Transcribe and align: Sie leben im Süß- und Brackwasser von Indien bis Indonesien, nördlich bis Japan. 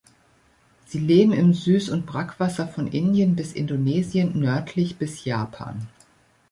Sie 0.87 0.97
leben 0.97 1.31
im 1.31 1.51
Süß- 1.51 1.91
und 1.91 2.07
Brackwasser 2.07 2.67
von 2.67 2.87
Indien 2.87 3.35
bis 3.35 3.53
Indonesien, 3.53 4.39
nördlich 4.39 4.97
bis 4.97 5.25
Japan. 5.25 5.89